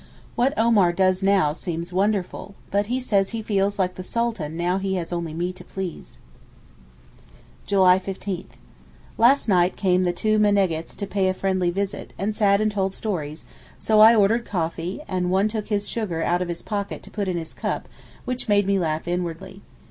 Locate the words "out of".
16.23-16.47